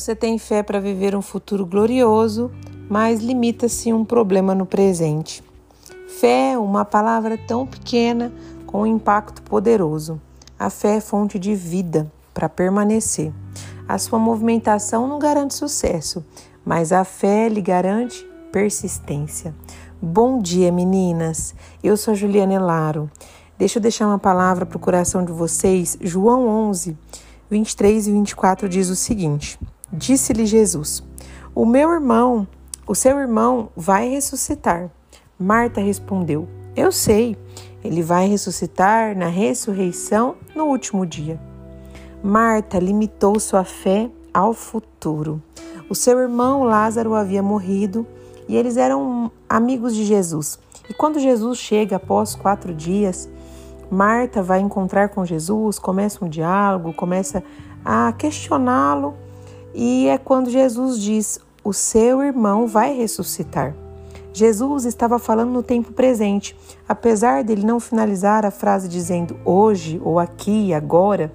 Você 0.00 0.16
tem 0.16 0.38
fé 0.38 0.62
para 0.62 0.80
viver 0.80 1.14
um 1.14 1.20
futuro 1.20 1.66
glorioso, 1.66 2.50
mas 2.88 3.20
limita-se 3.20 3.92
um 3.92 4.02
problema 4.02 4.54
no 4.54 4.64
presente. 4.64 5.44
Fé 6.08 6.52
é 6.52 6.58
uma 6.58 6.86
palavra 6.86 7.36
tão 7.36 7.66
pequena 7.66 8.32
com 8.64 8.80
um 8.80 8.86
impacto 8.86 9.42
poderoso. 9.42 10.18
A 10.58 10.70
fé 10.70 10.96
é 10.96 11.00
fonte 11.02 11.38
de 11.38 11.54
vida 11.54 12.10
para 12.32 12.48
permanecer. 12.48 13.30
A 13.86 13.98
sua 13.98 14.18
movimentação 14.18 15.06
não 15.06 15.18
garante 15.18 15.52
sucesso, 15.52 16.24
mas 16.64 16.92
a 16.92 17.04
fé 17.04 17.50
lhe 17.50 17.60
garante 17.60 18.26
persistência. 18.50 19.54
Bom 20.00 20.38
dia, 20.38 20.72
meninas. 20.72 21.54
Eu 21.84 21.94
sou 21.98 22.14
Juliana 22.14 22.54
Elaro. 22.54 23.10
Deixa 23.58 23.78
eu 23.78 23.82
deixar 23.82 24.06
uma 24.06 24.18
palavra 24.18 24.64
para 24.64 24.78
o 24.78 24.80
coração 24.80 25.22
de 25.22 25.30
vocês. 25.30 25.98
João 26.00 26.48
11, 26.48 26.96
23 27.50 28.08
e 28.08 28.12
24 28.12 28.66
diz 28.66 28.88
o 28.88 28.96
seguinte: 28.96 29.58
Disse-lhe 29.92 30.46
Jesus: 30.46 31.02
O 31.52 31.66
meu 31.66 31.90
irmão, 31.90 32.46
o 32.86 32.94
seu 32.94 33.18
irmão 33.18 33.70
vai 33.76 34.08
ressuscitar. 34.08 34.88
Marta 35.36 35.80
respondeu: 35.80 36.46
Eu 36.76 36.92
sei, 36.92 37.36
ele 37.82 38.00
vai 38.00 38.28
ressuscitar 38.28 39.16
na 39.16 39.26
ressurreição 39.26 40.36
no 40.54 40.66
último 40.66 41.04
dia. 41.04 41.40
Marta 42.22 42.78
limitou 42.78 43.40
sua 43.40 43.64
fé 43.64 44.08
ao 44.32 44.54
futuro. 44.54 45.42
O 45.88 45.94
seu 45.94 46.20
irmão 46.20 46.62
Lázaro 46.62 47.14
havia 47.14 47.42
morrido 47.42 48.06
e 48.46 48.56
eles 48.56 48.76
eram 48.76 49.32
amigos 49.48 49.94
de 49.94 50.04
Jesus. 50.04 50.56
E 50.88 50.94
quando 50.94 51.18
Jesus 51.18 51.58
chega 51.58 51.96
após 51.96 52.36
quatro 52.36 52.72
dias, 52.72 53.28
Marta 53.90 54.40
vai 54.40 54.60
encontrar 54.60 55.08
com 55.08 55.24
Jesus, 55.24 55.80
começa 55.80 56.24
um 56.24 56.28
diálogo, 56.28 56.92
começa 56.92 57.42
a 57.84 58.12
questioná-lo 58.12 59.16
e 59.74 60.08
é 60.08 60.18
quando 60.18 60.50
Jesus 60.50 61.00
diz: 61.00 61.38
O 61.62 61.72
seu 61.72 62.22
irmão 62.22 62.66
vai 62.66 62.94
ressuscitar. 62.94 63.74
Jesus 64.32 64.84
estava 64.84 65.18
falando 65.18 65.50
no 65.50 65.62
tempo 65.62 65.92
presente, 65.92 66.56
apesar 66.88 67.42
dele 67.42 67.64
não 67.64 67.80
finalizar 67.80 68.46
a 68.46 68.50
frase 68.50 68.88
dizendo 68.88 69.36
hoje 69.44 70.00
ou 70.04 70.18
aqui, 70.18 70.72
agora, 70.72 71.32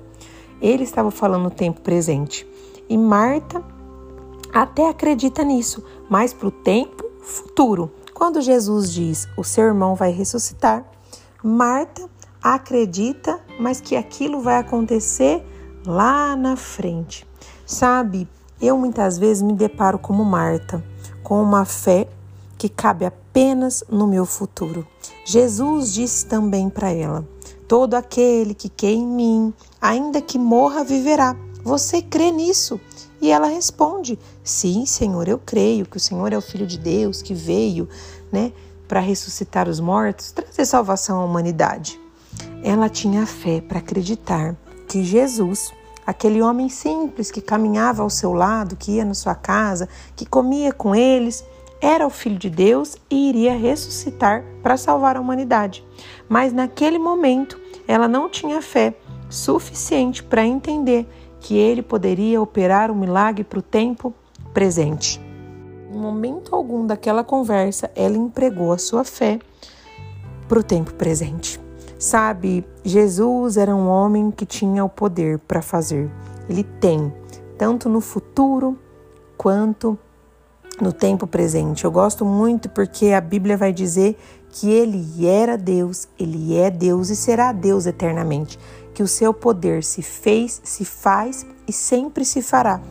ele 0.61 0.83
estava 0.83 1.11
falando 1.11 1.43
no 1.43 1.51
tempo 1.51 1.81
presente. 1.81 2.47
E 2.87 2.97
Marta 2.97 3.61
até 4.53 4.87
acredita 4.87 5.43
nisso, 5.43 5.83
mas 6.09 6.33
para 6.33 6.47
o 6.47 6.51
tempo 6.51 7.03
futuro. 7.21 7.91
Quando 8.13 8.41
Jesus 8.41 8.93
diz 8.93 9.27
o 9.37 9.43
seu 9.43 9.65
irmão 9.65 9.95
vai 9.95 10.11
ressuscitar, 10.11 10.85
Marta 11.43 12.09
acredita, 12.41 13.39
mas 13.59 13.81
que 13.81 13.95
aquilo 13.95 14.39
vai 14.39 14.57
acontecer 14.57 15.45
lá 15.85 16.35
na 16.35 16.55
frente. 16.55 17.27
Sabe, 17.65 18.27
eu 18.61 18.77
muitas 18.77 19.17
vezes 19.17 19.41
me 19.41 19.53
deparo 19.53 19.97
como 19.97 20.23
Marta, 20.23 20.83
com 21.23 21.41
uma 21.41 21.65
fé 21.65 22.07
que 22.57 22.69
cabe 22.69 23.05
apenas 23.05 23.83
no 23.89 24.05
meu 24.05 24.25
futuro. 24.25 24.87
Jesus 25.25 25.91
disse 25.91 26.27
também 26.27 26.69
para 26.69 26.91
ela: 26.91 27.27
Todo 27.67 27.95
aquele 27.95 28.53
que 28.53 28.69
crê 28.69 28.93
em 28.93 29.07
mim, 29.07 29.53
ainda 29.81 30.21
que 30.21 30.37
morra, 30.37 30.83
viverá. 30.83 31.35
Você 31.63 32.03
crê 32.03 32.31
nisso? 32.31 32.79
E 33.19 33.31
ela 33.31 33.47
responde: 33.47 34.19
Sim, 34.43 34.85
Senhor, 34.85 35.27
eu 35.27 35.39
creio 35.43 35.87
que 35.87 35.97
o 35.97 35.99
Senhor 35.99 36.31
é 36.31 36.37
o 36.37 36.41
Filho 36.41 36.67
de 36.67 36.77
Deus 36.77 37.23
que 37.23 37.33
veio, 37.33 37.89
né, 38.31 38.53
para 38.87 38.99
ressuscitar 38.99 39.67
os 39.67 39.79
mortos, 39.79 40.31
trazer 40.31 40.65
salvação 40.65 41.19
à 41.19 41.25
humanidade. 41.25 41.99
Ela 42.63 42.89
tinha 42.89 43.25
fé 43.25 43.59
para 43.59 43.79
acreditar 43.79 44.55
que 44.87 45.03
Jesus 45.03 45.73
aquele 46.05 46.41
homem 46.41 46.69
simples 46.69 47.31
que 47.31 47.41
caminhava 47.41 48.03
ao 48.03 48.09
seu 48.09 48.33
lado, 48.33 48.75
que 48.75 48.93
ia 48.93 49.05
na 49.05 49.13
sua 49.13 49.35
casa, 49.35 49.89
que 50.15 50.25
comia 50.25 50.71
com 50.71 50.95
eles, 50.95 51.43
era 51.81 52.05
o 52.05 52.09
Filho 52.09 52.37
de 52.37 52.49
Deus 52.49 52.95
e 53.09 53.29
iria 53.29 53.57
ressuscitar 53.57 54.43
para 54.63 54.77
salvar 54.77 55.17
a 55.17 55.21
humanidade. 55.21 55.85
Mas 56.27 56.53
naquele 56.53 56.97
momento 56.97 57.59
ela 57.87 58.07
não 58.07 58.29
tinha 58.29 58.61
fé 58.61 58.95
suficiente 59.29 60.23
para 60.23 60.45
entender 60.45 61.07
que 61.39 61.55
ele 61.55 61.81
poderia 61.81 62.41
operar 62.41 62.89
um 62.89 62.95
milagre 62.95 63.43
para 63.43 63.59
o 63.59 63.61
tempo 63.61 64.13
presente. 64.53 65.21
Em 65.91 65.97
momento 65.97 66.55
algum 66.55 66.85
daquela 66.85 67.23
conversa, 67.23 67.91
ela 67.95 68.17
empregou 68.17 68.73
a 68.73 68.77
sua 68.77 69.03
fé 69.03 69.39
para 70.47 70.59
o 70.59 70.63
tempo 70.63 70.93
presente. 70.93 71.64
Sabe, 71.97 72.65
Jesus 72.83 73.57
era 73.57 73.73
um 73.73 73.87
homem 73.87 74.29
que 74.29 74.45
tinha 74.45 74.83
o 74.83 74.89
poder 74.89 75.39
para 75.39 75.61
fazer. 75.61 76.11
Ele 76.49 76.63
tem, 76.63 77.13
tanto 77.57 77.87
no 77.87 78.01
futuro 78.01 78.77
quanto 79.37 79.97
no 80.81 80.91
tempo 80.91 81.25
presente. 81.25 81.85
Eu 81.85 81.91
gosto 81.91 82.25
muito 82.25 82.69
porque 82.69 83.11
a 83.11 83.21
Bíblia 83.21 83.55
vai 83.55 83.71
dizer 83.71 84.17
que 84.49 84.69
ele 84.69 85.25
era 85.25 85.57
Deus, 85.57 86.07
ele 86.19 86.57
é 86.57 86.69
Deus 86.69 87.09
e 87.09 87.15
será 87.15 87.51
Deus 87.51 87.85
eternamente, 87.85 88.59
que 88.93 89.03
o 89.03 89.07
seu 89.07 89.33
poder 89.33 89.83
se 89.83 90.01
fez, 90.01 90.61
se 90.63 90.85
faz 90.85 91.45
e 91.67 91.73
sempre 91.73 92.23
se 92.23 92.41
fará. 92.41 92.81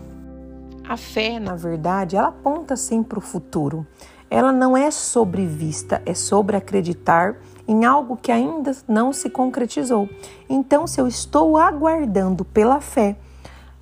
A 0.86 0.96
fé, 0.96 1.38
na 1.38 1.56
verdade, 1.56 2.16
ela 2.16 2.28
aponta 2.28 2.76
sempre 2.76 3.10
para 3.10 3.18
o 3.18 3.22
futuro. 3.22 3.86
Ela 4.30 4.52
não 4.52 4.76
é 4.76 4.90
sobre 4.90 5.46
vista, 5.46 6.02
é 6.04 6.12
sobre 6.12 6.56
acreditar 6.56 7.36
em 7.66 7.84
algo 7.84 8.16
que 8.16 8.30
ainda 8.30 8.76
não 8.86 9.12
se 9.12 9.30
concretizou. 9.30 10.08
Então, 10.48 10.86
se 10.86 11.00
eu 11.00 11.06
estou 11.06 11.56
aguardando 11.56 12.44
pela 12.44 12.80
fé 12.80 13.16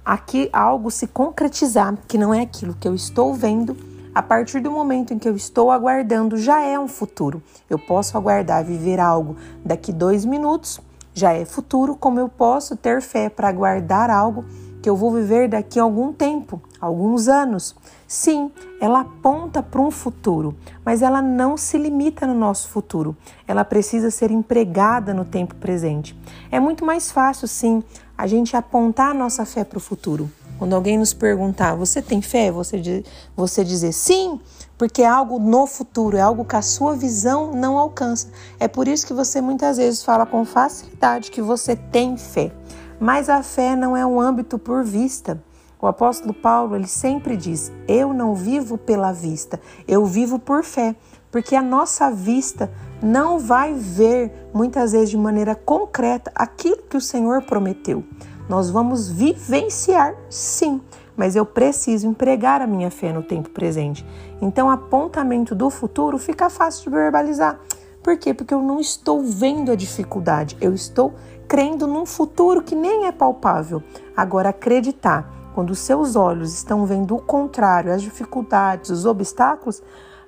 aqui 0.05 0.49
algo 0.53 0.91
se 0.91 1.07
concretizar, 1.07 1.97
que 2.07 2.19
não 2.19 2.33
é 2.33 2.41
aquilo 2.41 2.75
que 2.75 2.89
eu 2.89 2.95
estou 2.95 3.35
vendo, 3.35 3.77
a 4.15 4.23
partir 4.23 4.61
do 4.61 4.71
momento 4.71 5.15
em 5.15 5.19
que 5.19 5.29
eu 5.29 5.35
estou 5.35 5.71
aguardando, 5.71 6.37
já 6.37 6.61
é 6.61 6.79
um 6.79 6.89
futuro. 6.89 7.43
Eu 7.69 7.79
posso 7.79 8.17
aguardar 8.17 8.65
viver 8.65 9.01
algo 9.01 9.37
daqui 9.65 9.93
dois 9.93 10.25
minutos, 10.25 10.81
já 11.15 11.33
é 11.33 11.45
futuro, 11.45 11.97
como 11.97 12.21
eu 12.21 12.29
posso 12.29 12.77
ter 12.77 13.01
fé 13.01 13.29
para 13.29 13.49
aguardar 13.49 14.11
algo 14.11 14.45
que 14.83 14.91
eu 14.91 14.97
vou 14.97 15.13
viver 15.13 15.49
daqui 15.49 15.79
a 15.79 15.85
algum 15.85 16.13
tempo, 16.13 16.61
alguns 16.81 17.29
anos. 17.29 17.75
Sim, 18.09 18.51
ela 18.81 19.01
aponta 19.01 19.63
para 19.63 19.81
um 19.81 19.91
futuro, 19.91 20.55
mas 20.85 21.01
ela 21.01 21.23
não 21.23 21.57
se 21.57 21.79
limita 21.79 22.27
no 22.27 22.35
nosso 22.35 22.69
futuro. 22.69 23.17
Ela 23.47 23.65
precisa 23.65 24.11
ser 24.11 24.33
empregada 24.33 25.15
no 25.15 25.25
tempo 25.25 25.55
presente. 25.55 26.19
É 26.51 26.59
muito 26.59 26.85
mais 26.85 27.13
fácil, 27.13 27.47
sim, 27.47 27.83
a 28.19 28.27
gente 28.27 28.57
apontar 28.57 29.13
a 29.13 29.15
nossa 29.15 29.47
fé 29.47 29.63
para 29.63 29.79
o 29.79 29.81
futuro. 29.81 30.29
Quando 30.59 30.75
alguém 30.75 30.99
nos 30.99 31.13
perguntar, 31.13 31.75
você 31.75 32.03
tem 32.03 32.21
fé? 32.21 32.51
Você, 32.51 33.05
você 33.37 33.65
dizer 33.65 33.93
sim, 33.93 34.39
porque 34.77 35.03
é 35.03 35.07
algo 35.07 35.39
no 35.39 35.67
futuro, 35.67 36.17
é 36.17 36.21
algo 36.21 36.45
que 36.45 36.57
a 36.57 36.63
sua 36.63 36.95
visão 36.95 37.53
não 37.53 37.79
alcança. 37.79 38.29
É 38.59 38.69
por 38.69 38.87
isso 38.89 39.07
que 39.07 39.13
você 39.13 39.41
muitas 39.41 39.77
vezes 39.77 40.05
fala 40.05 40.27
com 40.27 40.45
facilidade 40.45 41.31
que 41.31 41.41
você 41.41 41.77
tem 41.77 42.17
fé. 42.17 42.53
Mas 43.03 43.29
a 43.29 43.43
fé 43.43 43.75
não 43.75 43.97
é 43.97 44.07
um 44.07 44.21
âmbito 44.21 44.57
por 44.57 44.85
vista. 44.85 45.43
O 45.81 45.89
apóstolo 45.89 46.33
Paulo, 46.33 46.77
ele 46.77 46.87
sempre 46.87 47.37
diz: 47.37 47.73
"Eu 47.89 48.13
não 48.15 48.33
vivo 48.33 48.79
pela 48.79 49.11
vista, 49.11 49.61
eu 49.89 50.07
vivo 50.07 50.39
por 50.39 50.63
fé", 50.63 50.95
porque 51.29 51.57
a 51.57 51.63
nossa 51.63 52.13
vista 52.13 52.71
não 53.03 53.41
vai 53.41 53.75
ver 53.75 54.49
muitas 54.55 54.93
vezes 54.93 55.11
de 55.11 55.17
maneira 55.17 55.57
concreta 55.57 56.31
aquilo 56.33 56.85
que 56.89 56.97
o 56.97 57.01
Senhor 57.01 57.43
prometeu. 57.43 58.05
Nós 58.49 58.71
vamos 58.71 59.09
vivenciar, 59.11 60.15
sim, 60.31 60.81
mas 61.17 61.35
eu 61.35 61.45
preciso 61.45 62.07
empregar 62.07 62.63
a 62.63 62.69
minha 62.69 62.89
fé 62.89 63.13
no 63.13 63.25
tempo 63.25 63.51
presente. 63.51 64.07
Então, 64.41 64.71
apontamento 64.71 65.57
do 65.57 65.71
futuro 65.71 66.19
fica 66.19 66.49
fácil 66.49 66.85
de 66.85 66.97
verbalizar. 66.97 67.59
Por 68.01 68.17
quê? 68.17 68.35
Porque 68.35 68.55
eu 68.55 68.63
não 68.63 68.81
estou 68.81 69.23
vendo 69.23 69.71
a 69.71 69.77
dificuldade, 69.77 70.57
eu 70.61 70.75
estou 70.75 71.15
crendo 71.53 71.87
num 71.87 72.07
futuro 72.07 72.63
que 72.63 72.75
nem 72.75 73.05
é 73.05 73.13
palpável. 73.13 73.83
Agora, 74.17 74.49
acreditar, 74.49 75.31
quando 75.55 75.75
seus 75.75 76.17
olhos 76.17 76.55
estão 76.55 76.87
vendo 76.87 77.15
o 77.15 77.21
contrário, 77.21 77.93
as 77.93 78.01
dificuldades, 78.01 78.89
os 78.89 79.05
obstáculos, 79.05 79.83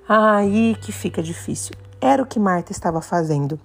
aí 0.07 0.77
que 0.79 0.91
fica 0.91 1.23
difícil. 1.23 1.73
Era 1.99 2.21
o 2.21 2.27
que 2.27 2.37
Marta 2.37 2.71
estava 2.71 3.01
fazendo. 3.01 3.59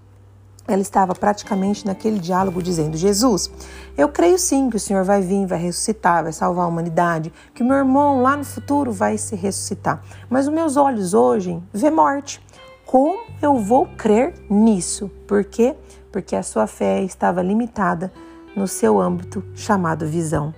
Ela 0.66 0.80
estava 0.80 1.14
praticamente 1.14 1.84
naquele 1.84 2.18
diálogo 2.18 2.62
dizendo: 2.62 2.96
Jesus, 2.96 3.50
eu 3.94 4.08
creio 4.08 4.38
sim 4.38 4.70
que 4.70 4.76
o 4.76 4.80
Senhor 4.80 5.04
vai 5.04 5.20
vir, 5.20 5.44
vai 5.44 5.58
ressuscitar, 5.58 6.22
vai 6.22 6.32
salvar 6.32 6.64
a 6.64 6.68
humanidade, 6.68 7.30
que 7.54 7.62
o 7.62 7.66
meu 7.66 7.76
irmão 7.76 8.22
lá 8.22 8.38
no 8.38 8.44
futuro 8.44 8.90
vai 8.90 9.18
se 9.18 9.36
ressuscitar. 9.36 10.02
Mas 10.30 10.48
os 10.48 10.54
meus 10.54 10.78
olhos 10.78 11.12
hoje 11.12 11.62
vê 11.74 11.90
morte. 11.90 12.42
Como 12.90 13.20
eu 13.40 13.56
vou 13.56 13.86
crer 13.86 14.34
nisso? 14.50 15.08
Por 15.28 15.44
quê? 15.44 15.76
porque 16.10 16.34
a 16.34 16.42
sua 16.42 16.66
fé 16.66 17.02
estava 17.02 17.42
limitada 17.42 18.12
no 18.54 18.66
seu 18.66 19.00
âmbito 19.00 19.44
chamado 19.54 20.06
visão. 20.06 20.52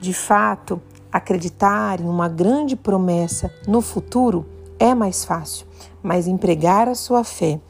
De 0.00 0.12
fato, 0.12 0.80
acreditar 1.10 2.00
em 2.00 2.08
uma 2.08 2.28
grande 2.28 2.76
promessa 2.76 3.52
no 3.66 3.80
futuro 3.80 4.46
é 4.78 4.94
mais 4.94 5.24
fácil, 5.24 5.66
mas 6.02 6.26
empregar 6.26 6.88
a 6.88 6.94
sua 6.94 7.24
fé 7.24 7.60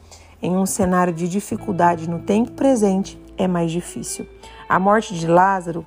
em 0.41 0.55
um 0.55 0.65
cenário 0.65 1.13
de 1.13 1.27
dificuldade 1.27 2.09
no 2.09 2.19
tempo 2.19 2.51
presente 2.51 3.19
é 3.37 3.47
mais 3.47 3.71
difícil. 3.71 4.27
A 4.67 4.79
morte 4.79 5.15
de 5.15 5.27
Lázaro 5.27 5.85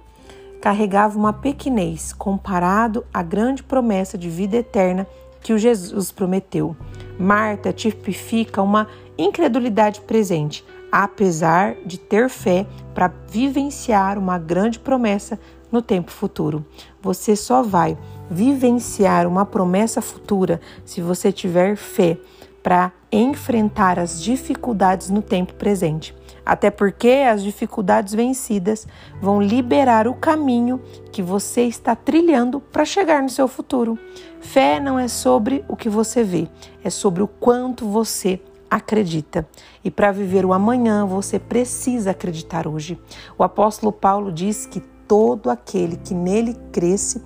carregava 0.61 1.19
uma 1.19 1.33
pequenez 1.33 2.13
comparado 2.13 3.05
à 3.13 3.23
grande 3.23 3.63
promessa 3.63 4.19
de 4.19 4.29
vida 4.29 4.57
eterna 4.57 5.07
que 5.41 5.53
o 5.53 5.59
Jesus 5.59 6.11
prometeu. 6.11 6.75
Marta 7.19 7.73
tipifica 7.73 8.63
uma 8.63 8.87
incredulidade 9.17 10.01
presente, 10.03 10.65
apesar 10.93 11.77
de 11.85 11.99
ter 11.99 12.29
fé 12.29 12.67
para 12.95 13.13
vivenciar 13.29 14.19
uma 14.19 14.39
grande 14.39 14.79
promessa 14.79 15.39
no 15.71 15.83
tempo 15.83 16.11
futuro. 16.11 16.65
Você 17.03 17.35
só 17.35 17.63
vai 17.63 17.97
vivenciar 18.31 19.27
uma 19.27 19.45
promessa 19.45 20.01
futura 20.01 20.61
se 20.85 21.01
você 21.01 21.33
tiver 21.33 21.77
fé 21.77 22.19
para 22.63 22.93
enfrentar 23.13 23.99
as 23.99 24.23
dificuldades 24.23 25.09
no 25.11 25.23
tempo 25.23 25.55
presente. 25.55 26.15
Até 26.47 26.71
porque 26.71 27.25
as 27.29 27.43
dificuldades 27.43 28.15
vencidas 28.15 28.87
vão 29.21 29.43
liberar 29.43 30.07
o 30.07 30.15
caminho 30.15 30.81
que 31.11 31.21
você 31.21 31.63
está 31.63 31.97
trilhando 31.97 32.61
para 32.61 32.85
chegar 32.85 33.21
no 33.21 33.29
seu 33.29 33.49
futuro. 33.49 33.99
Fé 34.41 34.79
não 34.79 34.97
é 34.97 35.09
sobre 35.09 35.65
o 35.67 35.75
que 35.75 35.89
você 35.89 36.23
vê, 36.23 36.49
é 36.85 36.89
sobre 36.89 37.21
o 37.21 37.27
quanto 37.27 37.85
você 37.85 38.41
acredita. 38.71 39.45
E 39.83 39.91
para 39.91 40.13
viver 40.13 40.45
o 40.45 40.53
amanhã, 40.53 41.05
você 41.05 41.37
precisa 41.37 42.13
acreditar 42.13 42.69
hoje. 42.69 42.97
O 43.37 43.43
apóstolo 43.43 43.91
Paulo 43.91 44.31
diz 44.31 44.67
que 44.67 44.81
todo 45.09 45.51
aquele 45.51 45.97
que 45.97 46.15
nele 46.15 46.55
cresce 46.71 47.23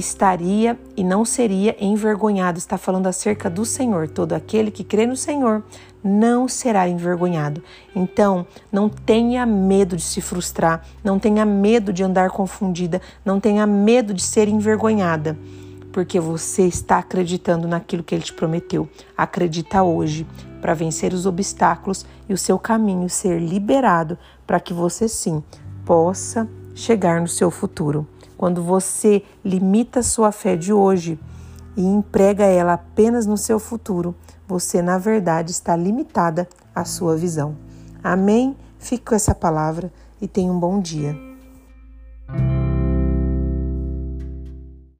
estaria 0.00 0.78
e 0.96 1.04
não 1.04 1.24
seria 1.24 1.76
envergonhado. 1.78 2.58
Está 2.58 2.76
falando 2.76 3.06
acerca 3.06 3.48
do 3.48 3.64
Senhor. 3.64 4.08
Todo 4.08 4.32
aquele 4.32 4.70
que 4.70 4.82
crê 4.82 5.06
no 5.06 5.16
Senhor 5.16 5.62
não 6.02 6.48
será 6.48 6.88
envergonhado. 6.88 7.62
Então, 7.94 8.46
não 8.72 8.88
tenha 8.88 9.44
medo 9.46 9.96
de 9.96 10.02
se 10.02 10.20
frustrar, 10.20 10.84
não 11.04 11.18
tenha 11.18 11.44
medo 11.44 11.92
de 11.92 12.02
andar 12.02 12.30
confundida, 12.30 13.00
não 13.24 13.38
tenha 13.38 13.66
medo 13.66 14.14
de 14.14 14.22
ser 14.22 14.48
envergonhada, 14.48 15.38
porque 15.92 16.18
você 16.18 16.62
está 16.62 16.98
acreditando 16.98 17.68
naquilo 17.68 18.02
que 18.02 18.14
ele 18.14 18.24
te 18.24 18.32
prometeu. 18.32 18.88
Acredita 19.16 19.82
hoje 19.82 20.26
para 20.60 20.74
vencer 20.74 21.12
os 21.12 21.26
obstáculos 21.26 22.04
e 22.28 22.34
o 22.34 22.38
seu 22.38 22.58
caminho 22.58 23.08
ser 23.08 23.38
liberado 23.38 24.18
para 24.46 24.60
que 24.60 24.72
você 24.72 25.08
sim 25.08 25.42
possa 25.84 26.48
chegar 26.74 27.20
no 27.20 27.28
seu 27.28 27.50
futuro. 27.50 28.06
Quando 28.40 28.62
você 28.62 29.22
limita 29.44 30.02
sua 30.02 30.32
fé 30.32 30.56
de 30.56 30.72
hoje 30.72 31.20
e 31.76 31.84
emprega 31.84 32.46
ela 32.46 32.72
apenas 32.72 33.26
no 33.26 33.36
seu 33.36 33.58
futuro, 33.58 34.14
você 34.48 34.80
na 34.80 34.96
verdade 34.96 35.50
está 35.50 35.76
limitada 35.76 36.48
à 36.74 36.82
sua 36.86 37.18
visão. 37.18 37.54
Amém? 38.02 38.56
Fique 38.78 39.04
com 39.04 39.14
essa 39.14 39.34
palavra 39.34 39.92
e 40.22 40.26
tenha 40.26 40.50
um 40.50 40.58
bom 40.58 40.80
dia. 40.80 41.29